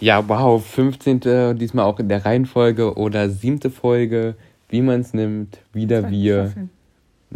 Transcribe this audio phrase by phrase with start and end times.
[0.00, 1.58] Ja, wow, 15.
[1.58, 4.34] diesmal auch in der Reihenfolge oder siebte Folge,
[4.70, 6.52] wie man es nimmt, wieder Zweite wir.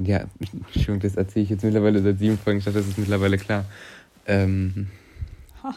[0.02, 3.38] Ja, Entschuldigung, das erzähle ich jetzt mittlerweile seit sieben Folgen, ich dachte, das ist mittlerweile
[3.38, 3.64] klar.
[4.26, 4.88] Ähm,
[5.62, 5.74] Ha.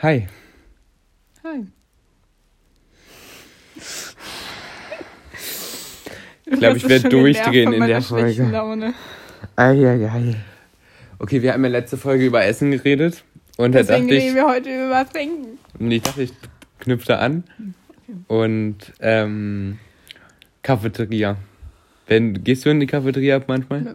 [0.00, 0.26] hi.
[1.44, 1.66] Hi.
[6.46, 8.44] Ich glaube, ich werde durchdrehen in der Folge.
[8.44, 8.94] Laune.
[11.18, 13.22] Okay, wir haben ja letzte Folge über Essen geredet.
[13.56, 15.58] Und da Deswegen dachte ich, reden wir heute über Trinken.
[15.78, 16.32] Und ich dachte, ich
[16.80, 17.44] knüpfe da an.
[18.28, 19.78] Und ähm,
[20.62, 21.36] Cafeteria.
[22.06, 23.82] Wenn, gehst du in die Cafeteria ab manchmal?
[23.82, 23.94] Nö.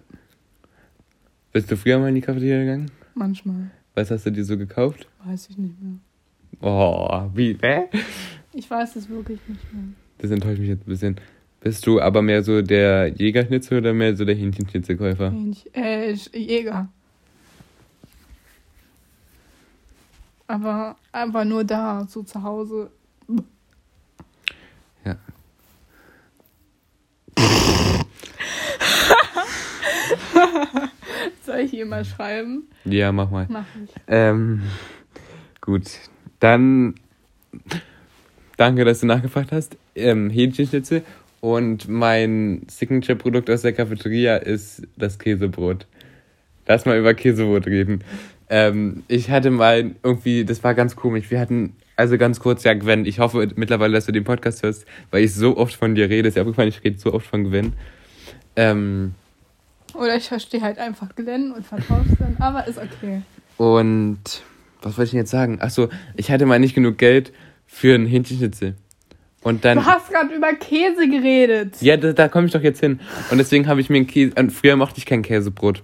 [1.51, 2.91] Bist du früher mal in die Cafeteria gegangen?
[3.13, 3.71] Manchmal.
[3.93, 5.07] Was hast du dir so gekauft?
[5.23, 5.95] Weiß ich nicht mehr.
[6.61, 7.83] Oh, wie, hä?
[8.53, 9.83] Ich weiß es wirklich nicht mehr.
[10.19, 11.15] Das enttäuscht mich jetzt ein bisschen.
[11.61, 15.31] Bist du aber mehr so der Jägerschnitzel oder mehr so der Hähnchenschnitzelkäufer?
[15.31, 16.89] Hähnchen- Äh, Jäger.
[20.47, 22.91] Aber einfach nur da, so zu Hause.
[25.03, 25.17] Ja.
[31.45, 32.67] Soll ich hier mal schreiben?
[32.85, 33.47] Ja, mach mal.
[33.49, 33.89] Mach ich.
[34.07, 34.61] Ähm,
[35.61, 35.83] gut,
[36.39, 36.95] dann
[38.57, 39.77] danke, dass du nachgefragt hast.
[39.95, 41.01] Ähm, Hähnchenschnitzel
[41.41, 45.87] und mein Signature-Produkt aus der Cafeteria ist das Käsebrot.
[46.67, 48.03] Lass mal über Käsebrot reden.
[48.49, 51.31] Ähm, ich hatte mal irgendwie, das war ganz komisch.
[51.31, 54.85] Wir hatten, also ganz kurz, ja, Gwen, ich hoffe mittlerweile, dass du den Podcast hörst,
[55.11, 56.27] weil ich so oft von dir rede.
[56.27, 57.73] Ist ja aufgefallen, ich rede so oft von Gwen.
[58.55, 59.15] Ähm,
[59.93, 63.21] Oder ich verstehe halt einfach Glenn und vertausche dann, aber ist okay.
[63.57, 64.19] Und
[64.81, 65.61] was wollte ich denn jetzt sagen?
[65.61, 67.33] Achso, ich hatte mal nicht genug Geld
[67.65, 68.75] für einen Hähnchenschnitzel.
[69.41, 69.77] Und dann.
[69.77, 71.81] Du hast gerade über Käse geredet.
[71.81, 72.99] Ja, da, da komme ich doch jetzt hin.
[73.29, 74.33] Und deswegen habe ich mir einen Käse.
[74.37, 75.83] Und früher mochte ich kein Käsebrot.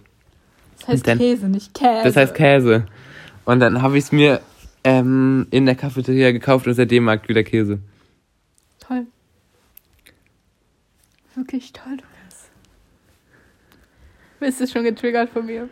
[0.82, 2.02] Das heißt Dann- Käse, nicht Käse.
[2.04, 2.86] Das heißt Käse.
[3.46, 4.42] Und dann habe ich es mir
[4.84, 7.80] ähm, in der Cafeteria gekauft und seitdem mag ich wieder Käse.
[8.80, 9.06] Toll.
[11.36, 12.50] Wirklich toll, Lukas.
[14.40, 15.70] Bist du schon getriggert von mir?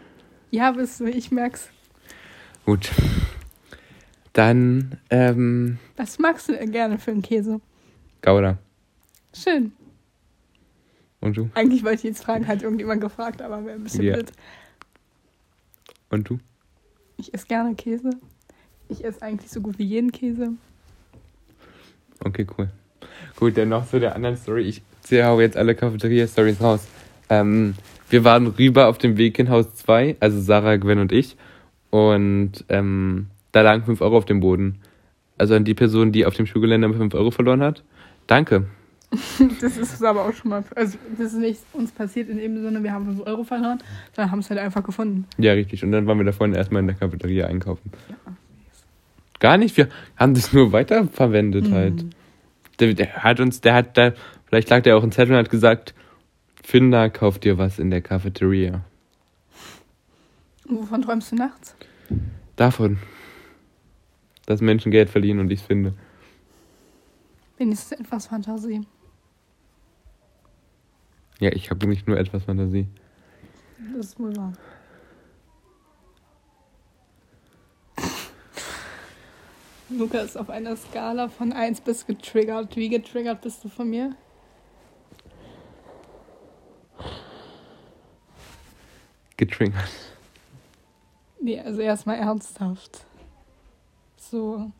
[0.51, 1.69] Ja, bist du, ich merk's.
[2.65, 2.91] Gut.
[4.33, 7.59] Dann, ähm, Was magst du denn gerne für einen Käse?
[8.21, 8.57] Gouda.
[9.35, 9.71] Schön.
[11.19, 11.49] Und du?
[11.55, 14.13] Eigentlich wollte ich jetzt fragen, hat irgendjemand gefragt, aber wäre ein bisschen Ja.
[14.13, 14.31] blöd.
[16.09, 16.39] Und du?
[17.17, 18.09] Ich esse gerne Käse.
[18.87, 20.53] Ich esse eigentlich so gut wie jeden Käse.
[22.23, 22.69] Okay, cool.
[23.35, 24.63] Gut, dann noch zu der anderen Story.
[24.63, 26.87] Ich ziehe hau jetzt alle Cafeteria-Stories raus.
[27.29, 27.75] Ähm,
[28.09, 31.37] wir waren rüber auf dem Weg in Haus 2, also Sarah, Gwen und ich.
[31.91, 34.79] Und ähm, da lagen 5 Euro auf dem Boden.
[35.37, 37.83] Also an die Person, die auf dem Schulgelände 5 Euro verloren hat.
[38.27, 38.65] Danke.
[39.61, 40.63] Das ist aber auch schon mal.
[40.75, 43.79] Also, das ist nicht uns passiert in dem Sinne, wir haben 5 Euro verloren,
[44.15, 45.25] sondern haben es halt einfach gefunden.
[45.37, 45.83] Ja, richtig.
[45.83, 47.91] Und dann waren wir da vorne erstmal in der Cafeteria einkaufen.
[49.39, 49.87] Gar nicht, wir
[50.17, 52.05] haben das nur weiterverwendet halt.
[52.79, 54.13] Der, der hat uns, der hat da,
[54.45, 55.93] vielleicht lag der auch im Zettel und hat gesagt,
[56.63, 58.81] Finder, kauf dir was in der Cafeteria.
[60.67, 61.75] Und wovon träumst du nachts?
[62.55, 62.99] Davon.
[64.45, 65.93] Dass Menschen Geld verdienen und ich finde.
[67.57, 68.85] Wenigstens etwas Fantasie.
[71.39, 72.87] Ja, ich habe nicht nur etwas Fantasie.
[73.95, 74.53] Das ist wohl wahr.
[79.89, 82.75] Lukas, auf einer Skala von 1 bis getriggert.
[82.75, 84.15] Wie getriggert bist du von mir?
[89.37, 89.89] Getriggert.
[91.41, 93.05] Nee, also erstmal ernsthaft.
[94.17, 94.71] So,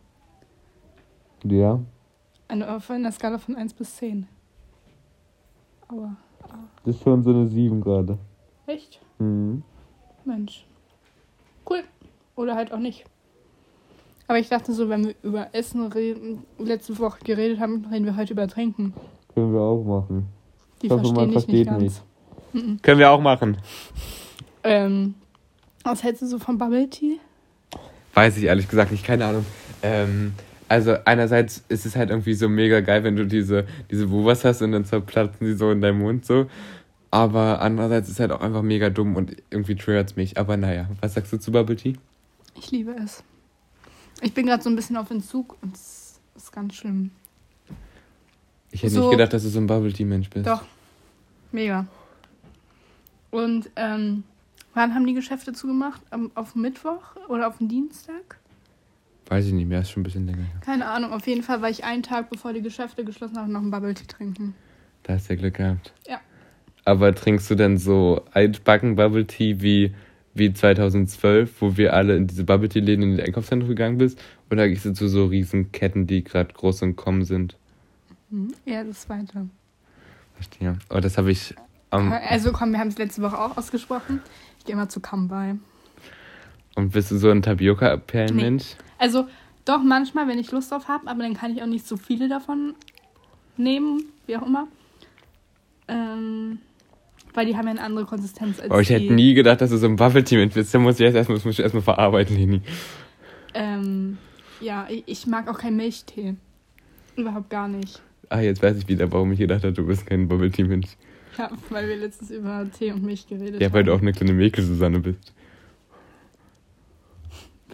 [1.44, 1.80] Ja.
[2.48, 4.28] eine, auf einer Skala von 1 bis 10.
[5.88, 6.18] Aber,
[6.86, 8.18] Das ist schon so eine 7 gerade.
[8.68, 9.00] echt?
[9.20, 9.64] Mhm.
[10.26, 10.66] Mensch.
[11.70, 11.84] Cool.
[12.36, 13.06] Oder halt auch nicht.
[14.28, 18.16] Aber ich dachte so, wenn wir über Essen reden, letzte Woche geredet haben, reden wir
[18.16, 18.94] heute über Trinken.
[19.34, 20.28] Können wir auch machen.
[20.82, 22.04] Die Ich hoffe, man verstehen dich nicht versteht
[22.54, 22.64] ganz.
[22.66, 22.82] Mhm.
[22.82, 23.58] Können wir auch machen.
[24.64, 25.16] Ähm,
[25.84, 27.20] was hältst du so von Bubble Tea?
[28.14, 29.46] Weiß ich ehrlich gesagt nicht, keine Ahnung.
[29.82, 30.34] Ähm,
[30.70, 34.62] also einerseits ist es halt irgendwie so mega geil, wenn du diese, diese Wuvas hast
[34.62, 36.48] und dann zerplatzen die so in deinem Mund so.
[37.12, 40.38] Aber andererseits ist es halt auch einfach mega dumm und irgendwie triggert's mich.
[40.38, 41.98] Aber naja, was sagst du zu Bubble Tea?
[42.56, 43.24] Ich liebe es.
[44.22, 47.12] Ich bin gerade so ein bisschen auf Entzug und es ist ganz schlimm.
[48.72, 49.02] Ich hätte So.
[49.02, 50.46] nicht gedacht, dass du so ein Bubble Tea Mensch bist.
[50.46, 50.62] Doch.
[51.52, 51.88] Mega.
[53.32, 54.24] Und ähm,
[54.76, 56.02] wann haben die Geschäfte zugemacht?
[56.12, 58.38] Am, auf Mittwoch oder auf Dienstag?
[59.30, 60.40] Weiß ich nicht mehr, ist schon ein bisschen länger.
[60.40, 60.62] her.
[60.66, 61.14] Keine Ahnung.
[61.14, 63.94] Auf jeden Fall war ich einen Tag, bevor die Geschäfte geschlossen haben, noch einen Bubble
[63.94, 64.56] Tea trinken.
[65.04, 65.94] Da hast du ja Glück gehabt.
[66.08, 66.20] Ja.
[66.84, 69.94] Aber trinkst du denn so altbacken Bubble Tea wie,
[70.34, 74.20] wie 2012, wo wir alle in diese Bubble Tea Läden in die Einkaufszentren gegangen bist?
[74.50, 77.56] Oder gehst du zu so riesen Ketten, die gerade groß und kommen sind?
[78.32, 79.48] Hm, Ja, das zweite.
[80.34, 80.78] Verstehe.
[80.90, 81.54] Oh, das habe ich
[81.92, 82.12] am.
[82.12, 84.22] Also komm, wir haben es letzte Woche auch ausgesprochen.
[84.58, 85.56] Ich gehe immer zu Kambai.
[86.76, 88.76] Und bist du so ein Tapioca-Perlenmensch?
[89.00, 89.26] Also
[89.66, 92.28] doch manchmal, wenn ich Lust drauf habe, aber dann kann ich auch nicht so viele
[92.30, 92.76] davon
[93.58, 94.68] nehmen, wie auch immer.
[95.88, 96.60] Ähm,
[97.34, 99.78] weil die haben ja eine andere Konsistenz als Oh, ich hätte nie gedacht, dass du
[99.78, 100.74] so ein Bubble Tea Mensch bist.
[100.74, 102.62] Da muss ich erst erstmal, das muss ich erstmal verarbeiten, Leni.
[103.54, 104.18] Ähm,
[104.62, 106.36] ja, ich, ich mag auch keinen Milchtee.
[107.16, 108.02] Überhaupt gar nicht.
[108.30, 110.90] Ah, jetzt weiß ich wieder, warum ich gedacht habe, du bist kein Bubble Tea Mensch.
[111.38, 113.74] Ja, weil wir letztens über Tee und Milch geredet Ja, haben.
[113.74, 115.34] weil du auch eine kleine Mäkel-Susanne bist.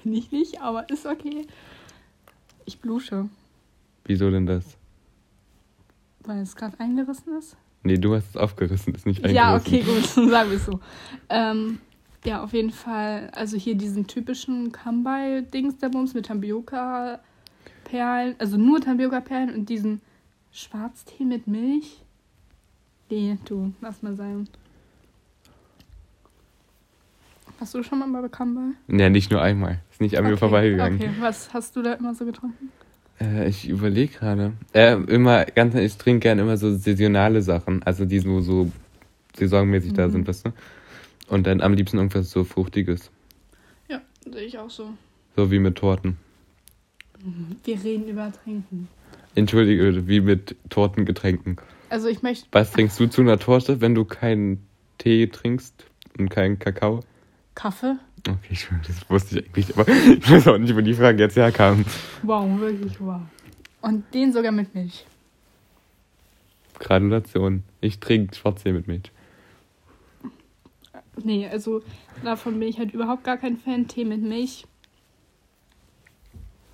[0.06, 1.46] Bin ich nicht, aber ist okay.
[2.66, 3.28] Ich blusche,
[4.06, 4.78] Wieso denn das?
[6.22, 7.57] weil es gerade eingerissen ist.
[7.84, 9.75] Nee, du hast es aufgerissen, ist nicht Ja, eingerissen.
[9.75, 10.80] okay, gut, dann sagen wir es so.
[11.30, 11.80] Ähm,
[12.24, 18.80] ja, auf jeden Fall, also hier diesen typischen Kambai-Dings der Bums mit Tapioca-Perlen, also nur
[18.81, 20.01] Tapioca-Perlen und diesen
[20.51, 22.01] Schwarztee mit Milch.
[23.10, 24.48] Nee, du, lass mal sein.
[27.60, 28.74] Hast du schon mal bei Kambai?
[28.88, 29.80] Ja, nicht nur einmal.
[29.92, 30.96] Ist nicht an mir Okay, vorbeigegangen.
[31.00, 32.72] Okay, was hast du da immer so getrunken?
[33.22, 34.54] Äh, ich überlege gerade.
[34.74, 37.81] Äh, immer, ganz, ich trinke gerne immer so saisonale Sachen.
[37.84, 38.72] Also die so, so
[39.38, 40.12] saisonmäßig da Mhm.
[40.12, 40.54] sind, weißt du?
[41.28, 43.10] Und dann am liebsten irgendwas so Fruchtiges.
[43.88, 44.90] Ja, sehe ich auch so.
[45.36, 46.18] So wie mit Torten.
[47.63, 48.88] Wir reden über Trinken.
[49.34, 51.58] Entschuldige, wie mit Tortengetränken.
[51.90, 54.68] Also ich möchte Was trinkst du zu einer Torte, wenn du keinen
[54.98, 55.86] Tee trinkst
[56.18, 57.01] und keinen Kakao?
[57.56, 57.96] Kaffee.
[58.28, 61.36] Okay, ich, das wusste ich eigentlich, aber ich weiß auch nicht, wo die Frage jetzt
[61.36, 61.86] herkam.
[62.22, 63.22] Wow, wirklich wow.
[63.81, 65.06] Und den sogar mit Milch.
[66.80, 67.63] Gratulation.
[67.81, 69.12] Ich trinke Schwarztee mit Milch.
[71.24, 71.81] Nee, also
[72.24, 73.88] davon bin ich halt überhaupt gar kein Fan.
[73.88, 74.66] Tee mit Milch.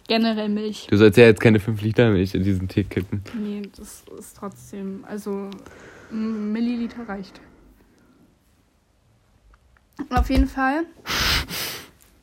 [0.07, 0.87] Generell Milch.
[0.89, 3.21] Du sollst ja jetzt keine 5 Liter Milch in diesen Tee kippen.
[3.39, 5.05] Nee, das ist trotzdem.
[5.07, 5.49] Also
[6.11, 7.39] ein Milliliter reicht.
[10.09, 10.83] Auf jeden Fall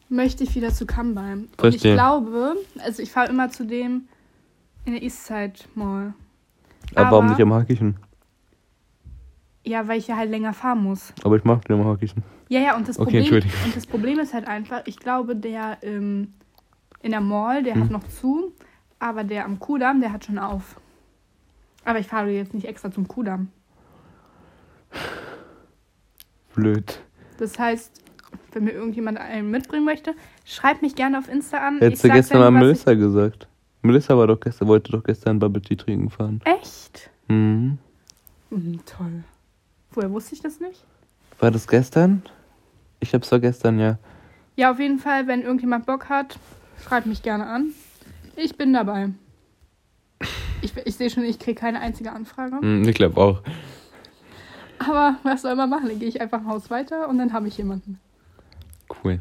[0.08, 1.32] möchte ich wieder zu Kambai.
[1.60, 4.08] Und ich glaube, also ich fahre immer zu dem
[4.84, 6.14] in der Eastside Mall.
[6.94, 7.96] Aber, warum Aber- nicht am Hackischen?
[9.64, 11.12] Ja, weil ich ja halt länger fahren muss.
[11.24, 12.22] Aber ich mag den am Hackischen.
[12.48, 15.76] Ja, ja, und das, Okay, Problem, und das Problem ist halt einfach, ich glaube, der
[15.82, 16.32] ähm,
[17.02, 17.84] in der Mall, der Hm.
[17.84, 18.52] hat noch zu,
[18.98, 20.80] aber der am Kudamm, der hat schon auf.
[21.84, 23.48] Aber ich fahre jetzt nicht extra zum Kudamm.
[26.54, 27.00] Blöd.
[27.38, 27.92] Das heißt,
[28.52, 30.14] wenn mir irgendjemand einen mitbringen möchte,
[30.44, 31.78] schreibt mich gerne auf Insta an.
[31.78, 33.48] Hättest Ich du gestern mal Melissa gesagt.
[33.82, 36.40] Melissa war doch gestern, wollte doch gestern Bubble Tea trinken fahren.
[36.44, 37.10] Echt?
[37.28, 37.78] Mhm.
[38.50, 39.24] Mhm, toll.
[39.92, 40.84] Woher wusste ich das nicht?
[41.38, 42.22] War das gestern?
[43.00, 43.98] Ich hab's doch gestern, ja.
[44.56, 46.38] Ja, auf jeden Fall, wenn irgendjemand Bock hat,
[46.84, 47.72] schreibt mich gerne an.
[48.34, 49.10] Ich bin dabei.
[50.62, 52.56] Ich, ich sehe schon, ich kriege keine einzige Anfrage.
[52.60, 53.42] Mhm, ich glaube auch.
[54.78, 55.88] Aber was soll man machen?
[55.88, 57.98] Dann gehe ich einfach ein Haus weiter und dann habe ich jemanden.
[59.02, 59.20] Cool.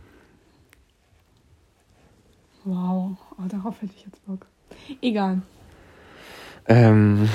[2.64, 4.46] Wow, oh, darauf hätte ich jetzt Bock.
[5.02, 5.42] Egal.
[6.68, 7.30] Ähm,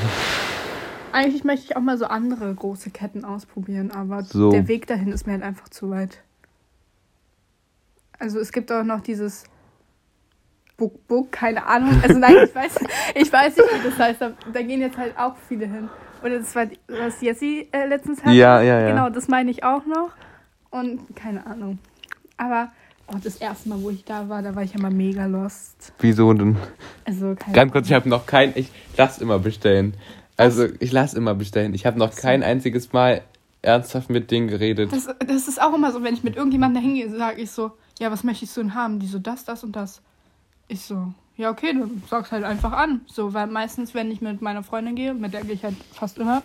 [1.12, 4.50] Eigentlich möchte ich auch mal so andere große Ketten ausprobieren, aber So.
[4.50, 6.22] der Weg dahin ist mir halt einfach zu weit.
[8.18, 9.44] Also es gibt auch noch dieses
[10.76, 12.00] Buk Buk, keine Ahnung.
[12.02, 12.78] Also nein, ich weiß,
[13.14, 14.20] ich weiß nicht, wie das heißt.
[14.20, 15.88] Da, da gehen jetzt halt auch viele hin.
[16.22, 18.34] Oder das war, was Jessie äh, letztens hatte.
[18.34, 18.88] Ja, ja, ja.
[18.90, 20.10] Genau, das meine ich auch noch.
[20.70, 21.78] Und keine Ahnung.
[22.36, 22.70] Aber
[23.08, 25.92] oh, das erste Mal, wo ich da war, da war ich ja mal mega lost.
[26.00, 26.56] wieso denn?
[27.04, 28.52] Also keine Ganz kurz, ich habe noch kein.
[28.54, 29.94] Ich lass immer bestellen.
[30.36, 31.74] Also, ich lass immer bestellen.
[31.74, 33.22] Ich habe noch kein einziges Mal
[33.60, 34.92] ernsthaft mit denen geredet.
[34.92, 37.72] Das, das ist auch immer so, wenn ich mit irgendjemandem da hingehe, sage ich so,
[38.00, 38.98] ja, was möchtest du denn haben?
[38.98, 40.02] Die so, das, das und das.
[40.68, 41.12] Ich so,
[41.42, 43.00] ja, okay, dann sag's halt einfach an.
[43.06, 46.18] So, weil meistens, wenn ich mit meiner Freundin gehe, mit der gehe ich halt fast
[46.18, 46.42] immer,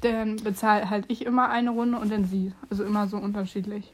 [0.00, 2.52] dann bezahle halt ich immer eine Runde und dann sie.
[2.68, 3.92] Also immer so unterschiedlich.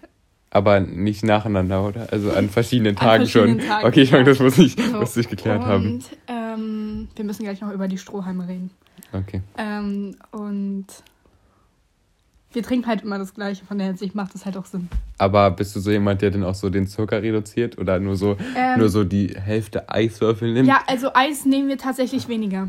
[0.51, 2.09] Aber nicht nacheinander, oder?
[2.11, 3.69] Also an verschiedenen An Tagen verschiedenen schon.
[3.69, 6.05] Tagen, okay, ich meine, das muss ich, So, muss ich geklärt und, haben.
[6.29, 8.71] Ähm, wir müssen gleich noch über die Strohhalme reden.
[9.13, 9.43] Okay.
[9.59, 10.87] Ähm, und
[12.55, 14.89] wir trinken halt immer das Gleiche, von der Hinsicht macht das halt auch Sinn.
[15.19, 18.37] Aber bist du so jemand, der dann auch so den Zucker reduziert oder nur so,
[18.57, 20.69] Ähm, nur so die Hälfte Eiswürfel nimmt?
[20.69, 22.69] Ja, also Eis nehmen wir tatsächlich weniger.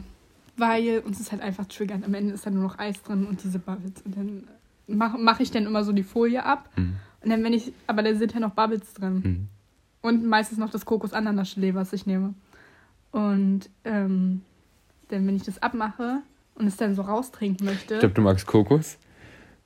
[0.56, 2.04] Weil uns ist halt einfach triggern.
[2.06, 4.02] Am Ende ist da nur noch Eis drin und diese Bubbles.
[4.06, 4.44] Und dann
[4.88, 6.70] mache mach ich dann immer so die Folie ab.
[6.76, 6.96] Mhm.
[7.22, 9.22] Und dann, wenn ich, aber da sind ja noch Bubbles drin.
[9.24, 9.48] Mhm.
[10.02, 12.34] Und meistens noch das Kokos-Ananas-Gelee, was ich nehme.
[13.12, 14.42] Und ähm,
[15.10, 16.22] dann, wenn ich das abmache
[16.56, 17.96] und es dann so raustrinken möchte.
[17.96, 18.98] Ich glaube, du magst Kokos.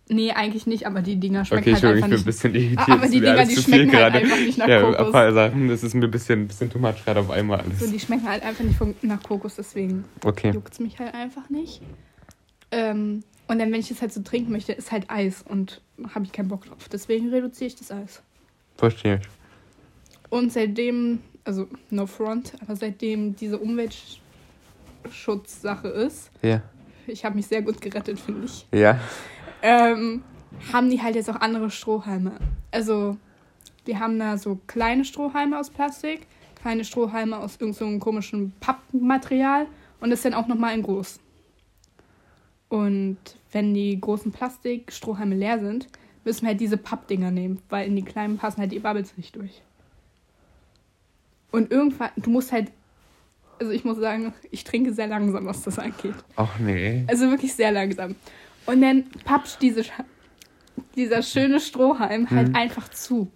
[0.09, 2.25] Nee, eigentlich nicht, aber die Dinger schmecken Okay, halt einfach ich bin ein nicht.
[2.25, 2.87] bisschen irritiert.
[2.89, 4.17] Aber die Dinger, die schmecken halt gerade.
[4.19, 5.05] einfach nicht nach ja, Kokos.
[5.07, 7.79] ein paar Sachen, das ist mir ein bisschen, bisschen too much gerade auf einmal alles.
[7.79, 10.51] So, die schmecken halt einfach nicht nach Kokos, deswegen Okay.
[10.51, 11.81] juckt es mich halt einfach nicht.
[12.71, 15.81] Ähm, und dann, wenn ich das halt so trinken möchte, ist halt Eis und
[16.13, 16.87] habe ich keinen Bock drauf.
[16.91, 18.21] Deswegen reduziere ich das Eis.
[18.77, 19.27] Verstehe ich.
[20.29, 26.61] Und seitdem, also no front, aber seitdem diese Umweltschutzsache ist, Ja.
[27.07, 28.99] ich habe mich sehr gut gerettet, finde ich, Ja.
[29.61, 30.23] Ähm,
[30.71, 32.33] haben die halt jetzt auch andere Strohhalme.
[32.71, 33.17] Also,
[33.85, 36.27] die haben da so kleine Strohhalme aus Plastik,
[36.61, 39.67] kleine Strohhalme aus irgendeinem so komischen Pappmaterial
[39.99, 41.19] und das dann auch nochmal in groß.
[42.69, 43.17] Und
[43.51, 45.87] wenn die großen Plastikstrohhalme leer sind,
[46.25, 49.35] müssen wir halt diese Pappdinger nehmen, weil in die kleinen passen halt die Bubbles nicht
[49.35, 49.61] durch.
[51.51, 52.71] Und irgendwann, du musst halt,
[53.59, 56.15] also ich muss sagen, ich trinke sehr langsam, was das angeht.
[56.35, 57.05] Ach nee.
[57.07, 58.15] Also wirklich sehr langsam.
[58.67, 59.83] Und dann papscht diese,
[60.95, 63.31] dieser schöne Strohhalm halt einfach zu.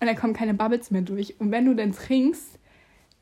[0.00, 1.38] Und dann kommen keine Bubbles mehr durch.
[1.40, 2.58] Und wenn du dann trinkst,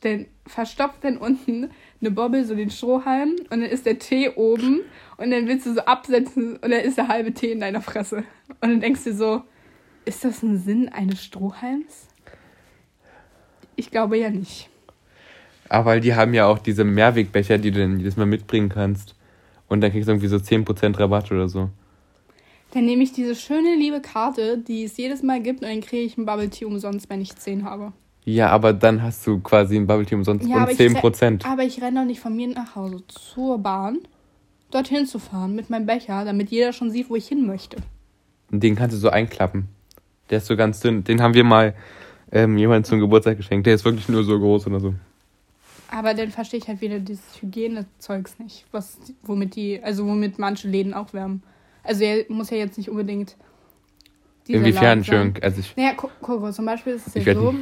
[0.03, 1.71] dann verstopft dann unten
[2.01, 4.81] eine Bobble so den Strohhalm und dann ist der Tee oben
[5.17, 8.19] und dann willst du so absetzen und dann ist der halbe Tee in deiner Fresse.
[8.61, 9.43] Und dann denkst du so,
[10.05, 12.09] ist das ein Sinn eines Strohhalms?
[13.75, 14.69] Ich glaube ja nicht.
[15.69, 19.16] Aber weil die haben ja auch diese Mehrwegbecher, die du dann jedes Mal mitbringen kannst.
[19.69, 21.71] Und dann kriegst du irgendwie so 10% Rabatt oder so.
[22.73, 26.03] Dann nehme ich diese schöne liebe Karte, die es jedes Mal gibt, und dann kriege
[26.03, 27.93] ich einen Bubble Tea umsonst, wenn ich 10 habe.
[28.25, 31.47] Ja, aber dann hast du quasi ein Bubble Tea umsonst Ja, und aber ich 10%.
[31.47, 33.99] Aber ich renne doch nicht von mir nach Hause zur Bahn,
[34.71, 37.77] dorthin zu fahren mit meinem Becher, damit jeder schon sieht, wo ich hin möchte.
[38.51, 39.69] Den kannst du so einklappen.
[40.31, 41.05] Der ist so ganz dünn.
[41.05, 41.75] Den haben wir mal
[42.33, 43.67] ähm, jemandem zum Geburtstag geschenkt.
[43.67, 44.95] Der ist wirklich nur so groß oder so.
[45.91, 50.69] Aber dann verstehe ich halt wieder dieses Hygienezeugs nicht, was, womit die, also womit manche
[50.69, 51.43] Läden auch werben.
[51.85, 53.37] Also er muss ja jetzt nicht unbedingt
[54.49, 54.99] Inwiefern.
[54.99, 55.43] Entschuldigung.
[55.43, 57.55] Also ich, Naja, gu- guck mal, zum Beispiel ist es ja so,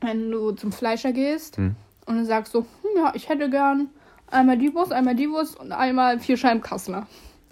[0.00, 1.74] wenn du zum Fleischer gehst Hm.
[2.06, 3.88] und du sagst so, hm, ja, ich hätte gern
[4.30, 7.06] einmal die Wurst, einmal die Wurst und einmal vier Scheiben Kassler.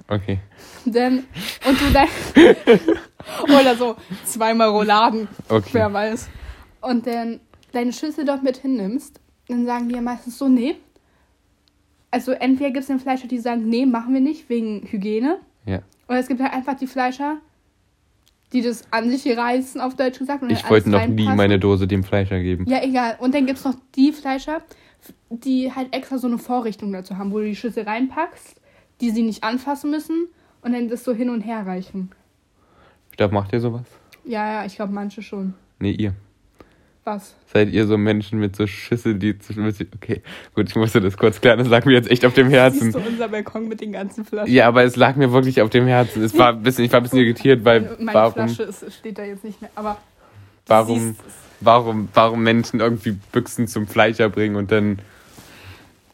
[0.08, 0.38] okay.
[0.86, 1.24] Denn,
[1.68, 2.08] und du dein,
[3.44, 5.70] oder so, zweimal Rouladen, Okay.
[5.72, 6.28] wer weiß.
[6.80, 7.40] Und dann
[7.72, 10.76] deine Schüssel dort mit hinnimmst, dann sagen die ja meistens so, nee.
[12.10, 15.38] Also entweder gibt es den Fleischer, die sagen, nee, machen wir nicht, wegen Hygiene.
[15.64, 15.80] Ja.
[16.08, 17.38] Oder es gibt halt einfach die Fleischer,
[18.52, 20.44] die das an sich reißen, auf Deutsch gesagt.
[20.48, 22.64] Ich wollte noch nie meine Dose dem Fleischer geben.
[22.68, 23.16] Ja, egal.
[23.18, 24.62] Und dann gibt es noch die Fleischer,
[25.30, 28.60] die halt extra so eine Vorrichtung dazu haben, wo du die Schüssel reinpackst,
[29.00, 30.28] die sie nicht anfassen müssen
[30.62, 32.10] und dann das so hin und her reichen.
[33.10, 33.86] Ich glaube, macht ihr sowas?
[34.24, 35.54] Ja, ja, ich glaube manche schon.
[35.78, 36.14] Nee, ihr.
[37.06, 37.36] Was?
[37.52, 39.52] Seid ihr so Menschen mit so Schüssel, die zu.
[39.94, 40.22] Okay,
[40.56, 41.60] gut, ich musste das kurz klären.
[41.60, 42.90] Das lag mir jetzt echt auf dem Herzen.
[42.90, 44.52] Siehst du unser Balkon mit den ganzen Flaschen?
[44.52, 46.24] Ja, aber es lag mir wirklich auf dem Herzen.
[46.24, 49.18] Es war ein bisschen, ich war ein bisschen irritiert, weil Meine warum, Flasche ist, steht
[49.18, 49.98] da jetzt nicht mehr, aber
[50.66, 51.14] warum,
[51.60, 54.98] warum, warum Menschen irgendwie Büchsen zum Fleischer bringen und dann.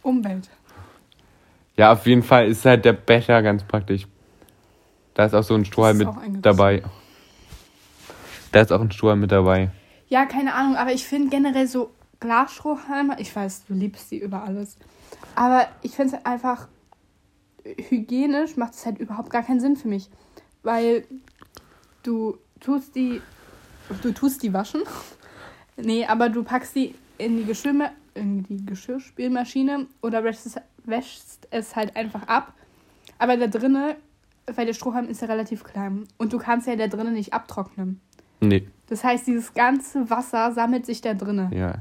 [0.02, 0.50] Umwelt.
[1.78, 4.06] Ja, auf jeden Fall ist halt der Becher ganz praktisch.
[5.14, 6.82] Da ist auch so ein Strohhalm ist mit dabei.
[8.52, 9.70] Da ist auch ein Strohhalm mit dabei.
[10.12, 11.90] Ja, keine Ahnung, aber ich finde generell so
[12.20, 14.76] Glasstrohhalme, ich weiß, du liebst die über alles.
[15.34, 16.68] Aber ich finde es einfach
[17.88, 20.10] hygienisch macht es halt überhaupt gar keinen Sinn für mich.
[20.62, 21.06] Weil
[22.02, 23.22] du tust die.
[24.02, 24.82] Du tust die waschen.
[25.78, 31.48] nee, aber du packst die in die, Geschirrma in die Geschirrspülmaschine oder wäschst es, wäschst
[31.50, 32.52] es halt einfach ab.
[33.18, 33.96] Aber da drinne,
[34.44, 36.06] weil der Strohhalm ist ja relativ klein.
[36.18, 38.02] Und du kannst ja da drinnen nicht abtrocknen.
[38.40, 41.50] Nee, Das heißt, dieses ganze Wasser sammelt sich da drinne.
[41.54, 41.76] ja.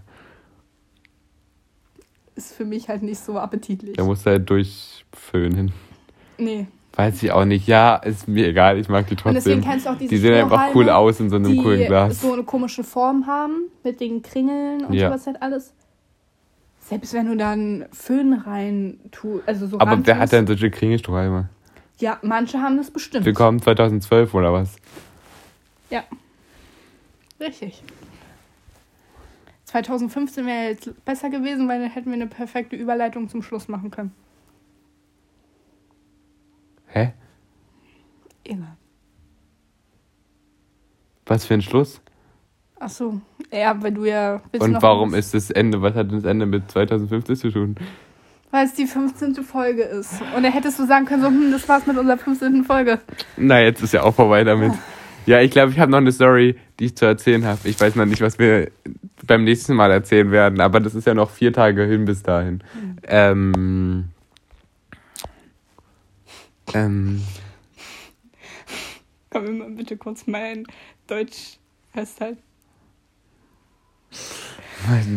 [2.35, 3.97] Ist für mich halt nicht so appetitlich.
[3.97, 5.73] Da musst du halt durchföhnen.
[6.37, 6.67] Nee.
[6.95, 7.67] Weiß ich auch nicht.
[7.67, 8.77] Ja, ist mir egal.
[8.79, 9.69] Ich mag die Und deswegen trotzdem.
[9.69, 11.85] kannst du auch diese Die sehen einfach cool Strohhalme, aus in so einem die coolen
[11.85, 12.21] Glas.
[12.21, 15.09] so eine komische Form haben, mit den Kringeln und Ja.
[15.09, 15.73] sowas halt alles.
[16.79, 21.49] Selbst wenn du dann Föhn rein tust, also so Aber wer hat denn solche Kringelstrohhalme?
[21.99, 23.25] Ja, manche haben das bestimmt.
[23.25, 24.77] Willkommen 2012 oder was?
[25.89, 26.03] Ja.
[27.41, 27.83] Richtig.
[29.65, 33.89] 2015 wäre jetzt besser gewesen, weil dann hätten wir eine perfekte Überleitung zum Schluss machen
[33.89, 34.13] können.
[36.87, 37.13] Hä?
[38.43, 38.77] Egal.
[41.25, 42.01] Was für ein Schluss?
[42.79, 43.21] Ach so.
[43.51, 44.41] Ja, weil du ja.
[44.59, 45.81] Und warum ist das Ende?
[45.81, 47.75] Was hat das Ende mit 2015 zu tun?
[48.49, 49.35] Weil es die 15.
[49.35, 50.21] Folge ist.
[50.35, 52.65] Und dann hättest du sagen können, so, hm, das war's mit unserer 15.
[52.65, 52.99] Folge.
[53.37, 54.73] Na, jetzt ist ja auch vorbei damit.
[55.25, 57.67] Ja, ich glaube, ich habe noch eine Story, die ich zu erzählen habe.
[57.67, 58.71] Ich weiß noch nicht, was wir
[59.25, 62.63] beim nächsten Mal erzählen werden, aber das ist ja noch vier Tage hin bis dahin.
[63.03, 64.05] Ähm,
[66.73, 67.21] ähm,
[69.29, 70.65] Kann mir mal bitte kurz mein
[71.07, 71.57] Deutsch
[71.93, 72.41] festhalten?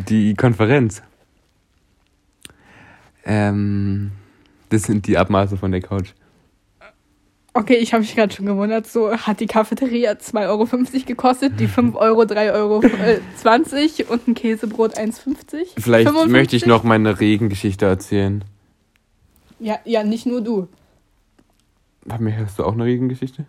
[0.09, 1.03] Die Konferenz.
[3.25, 4.13] Ähm,
[4.69, 6.13] das sind die Abmaße von der Couch.
[7.57, 8.89] Okay, ich habe mich gerade schon gewundert.
[8.89, 10.67] So hat die Cafeteria 2,50 Euro
[11.07, 15.69] gekostet, die 5 Euro 3,20 Euro äh, 20 und ein Käsebrot 1,50.
[15.79, 16.33] Vielleicht 55?
[16.33, 18.45] möchte ich noch meine Regengeschichte erzählen.
[19.61, 20.67] Ja, ja, nicht nur du.
[22.05, 23.47] Bei mir hast du auch eine Regengeschichte?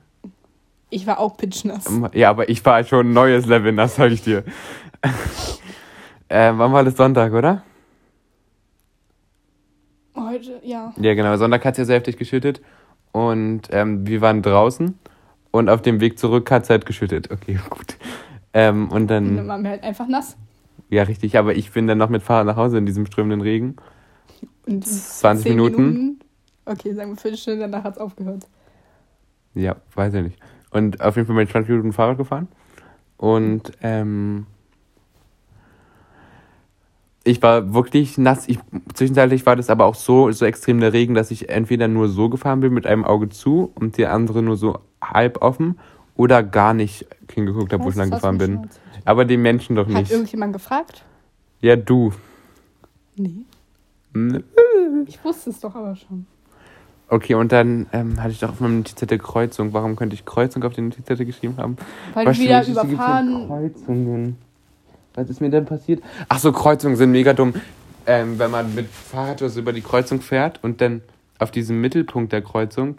[0.92, 1.86] Ich war auch pitchnass.
[2.14, 4.44] Ja, aber ich war schon ein neues Level, das sag ich dir.
[6.30, 7.64] äh, wann war das Sonntag, oder?
[10.16, 10.94] Heute, ja.
[10.96, 11.36] Ja, genau.
[11.38, 12.62] Sonntag hat es ja sehr heftig geschüttet.
[13.16, 15.00] Und ähm, wir waren draußen.
[15.52, 17.32] Und auf dem Weg zurück hat es halt geschüttet.
[17.32, 17.96] Okay, gut.
[18.52, 20.36] Ähm, und dann dann, waren wir halt einfach nass.
[20.90, 21.38] ja, richtig.
[21.38, 23.78] Aber ich bin dann noch mit Fahrrad nach Hause in diesem strömenden Regen.
[24.68, 26.20] Und 20 zehn Minuten.
[26.66, 28.48] Okay, sagen wir Viertelstunde, danach hat es aufgehört.
[29.54, 30.40] Ja, weiß ich nicht.
[30.72, 32.50] Und auf jeden Fall bin ich 20 Minuten Fahrrad gefahren.
[33.16, 34.46] Und ähm,
[37.26, 38.48] ich war wirklich nass.
[38.48, 38.60] Ich,
[38.94, 42.30] zwischenzeitlich war das aber auch so, so extrem der Regen, dass ich entweder nur so
[42.30, 45.78] gefahren bin mit einem Auge zu und die andere nur so halb offen
[46.16, 47.98] oder gar nicht hingeguckt habe, wo ich Was?
[47.98, 48.70] lang gefahren bin.
[49.06, 50.12] Aber den Menschen doch Hat nicht.
[50.12, 51.04] irgendjemand gefragt?
[51.62, 52.14] Ja, du.
[53.16, 53.46] Nee.
[55.08, 56.28] Ich wusste es doch aber schon.
[57.08, 59.74] Okay, und dann ähm, hatte ich doch auf meinem Notizzettel Kreuzung.
[59.74, 61.76] Warum könnte ich Kreuzung auf den Notizzettel geschrieben haben?
[62.14, 63.48] Weil du wieder die überfahren.
[63.48, 64.38] Kreuzungen.
[65.16, 66.04] Was ist mir denn passiert?
[66.28, 67.54] Ach so, Kreuzungen sind mega dumm.
[68.06, 71.02] Ähm, wenn man mit Fahrrad oder so über die Kreuzung fährt und dann
[71.40, 72.98] auf diesem Mittelpunkt der Kreuzung,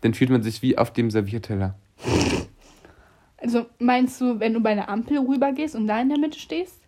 [0.00, 1.74] dann fühlt man sich wie auf dem Servierteller.
[3.36, 6.80] Also meinst du, wenn du bei einer Ampel rübergehst und da in der Mitte stehst?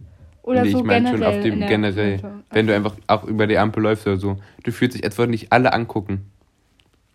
[0.42, 2.16] Oder nee, so ich meine schon auf dem generell.
[2.16, 2.30] Mitte?
[2.50, 4.36] Wenn du einfach auch über die Ampel läufst oder so.
[4.64, 6.30] Du fühlst dich, als würden dich alle angucken.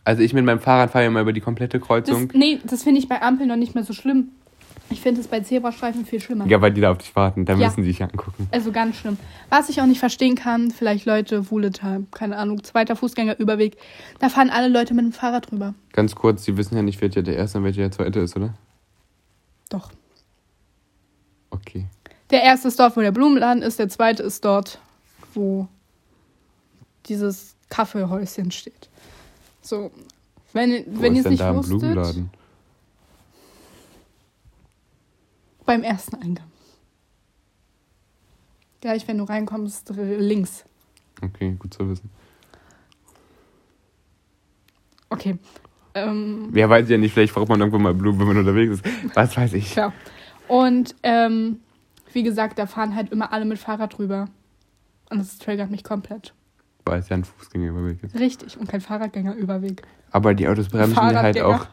[0.03, 2.29] Also ich mit meinem Fahrrad fahre ja mal über die komplette das, Kreuzung.
[2.33, 4.29] nee, das finde ich bei Ampeln noch nicht mehr so schlimm.
[4.89, 6.45] Ich finde es bei Zebrastreifen viel schlimmer.
[6.47, 7.45] Ja, weil die da auf dich warten.
[7.45, 7.67] Dann Ja.
[7.67, 8.47] müssen sie dich angucken.
[8.51, 9.17] Also ganz schlimm.
[9.49, 13.77] Was ich auch nicht verstehen kann, vielleicht Leute, Wuhletal, keine Ahnung, zweiter Fußgängerüberweg,
[14.19, 15.73] da fahren alle Leute mit dem Fahrrad rüber.
[15.93, 18.53] Ganz kurz, sie wissen ja nicht, welcher der erste und welcher der zweite ist, oder?
[19.69, 19.91] Doch.
[21.49, 21.85] Okay.
[22.31, 24.79] Der erste ist dort, wo der Blumenladen ist, der zweite ist dort,
[25.33, 25.67] wo
[27.07, 28.89] dieses Kaffeehäuschen steht.
[29.61, 29.91] So,
[30.53, 32.29] wenn, Wo wenn ihr es nicht da wusstet, Blumenladen?
[35.65, 36.45] Beim ersten Eingang.
[38.81, 40.65] Gleich, wenn du reinkommst, links.
[41.21, 42.09] Okay, gut zu wissen.
[45.09, 45.37] Okay.
[45.93, 49.15] Ähm, Ja, weiß ja nicht, vielleicht braucht man irgendwo mal Blumen, wenn man unterwegs ist.
[49.15, 49.71] Was weiß ich.
[49.71, 49.93] Klar.
[50.47, 51.59] Und ähm,
[52.11, 54.27] wie gesagt, da fahren halt immer alle mit Fahrrad rüber.
[55.09, 56.33] Und das triggert mich komplett.
[56.85, 58.15] Weil es ja ein Fußgängerüberweg ist.
[58.15, 58.57] Richtig.
[58.57, 59.81] Und kein Fahrradgängerüberweg.
[60.11, 61.67] Aber die Autos bremsen halt auch.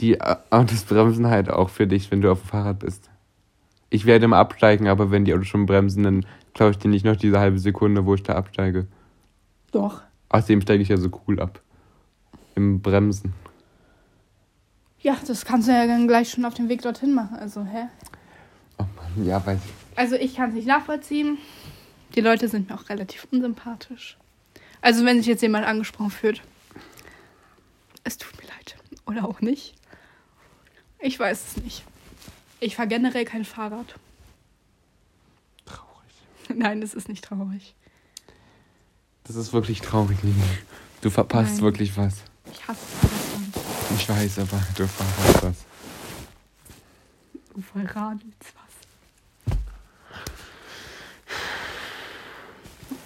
[0.00, 3.10] Die Au- Autos bremsen halt auch für dich, wenn du auf dem Fahrrad bist.
[3.88, 7.04] Ich werde immer absteigen, aber wenn die Autos schon bremsen, dann klaue ich dir nicht
[7.04, 8.86] noch diese halbe Sekunde, wo ich da absteige.
[9.72, 10.02] Doch.
[10.28, 11.60] Außerdem steige ich ja so cool ab.
[12.54, 13.32] Im Bremsen.
[15.00, 17.36] Ja, das kannst du ja dann gleich schon auf dem Weg dorthin machen.
[17.36, 17.86] Also, hä?
[18.78, 19.98] Oh Mann, ja, weiß ich.
[19.98, 21.38] Also, ich kann es nicht nachvollziehen.
[22.14, 24.16] Die Leute sind mir auch relativ unsympathisch.
[24.80, 26.42] Also, wenn sich jetzt jemand angesprochen fühlt,
[28.04, 28.45] es tut mir.
[29.06, 29.74] Oder auch nicht.
[30.98, 31.84] Ich weiß es nicht.
[32.60, 33.94] Ich fahre generell kein Fahrrad.
[35.64, 36.12] Traurig.
[36.54, 37.74] Nein, es ist nicht traurig.
[39.24, 40.42] Das ist wirklich traurig, Lini.
[41.00, 41.62] Du verpasst Nein.
[41.62, 42.22] wirklich was.
[42.50, 43.96] Ich hasse Fahrradfahren.
[43.96, 45.56] Ich weiß, aber du verpasst was.
[47.54, 48.65] Du verradelst was.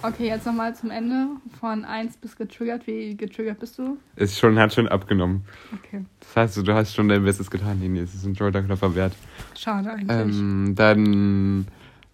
[0.02, 1.26] Okay, jetzt nochmal zum Ende.
[1.58, 2.86] Von 1 bis getriggert.
[2.86, 3.98] Wie getriggert bist du?
[4.16, 5.44] Es schon, hat schon abgenommen.
[5.74, 6.04] Okay.
[6.20, 7.98] Das heißt, du hast schon dein Bestes getan, Lini.
[7.98, 9.12] Es ist ein Schulterklopfer wert.
[9.56, 10.38] Schade eigentlich.
[10.38, 11.66] Ähm, dann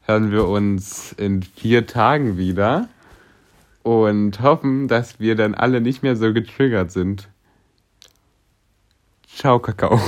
[0.03, 2.88] hören wir uns in vier Tagen wieder
[3.85, 7.29] und hoffen, dass wir dann alle nicht mehr so getriggert sind.
[9.29, 10.01] Ciao, Kakao.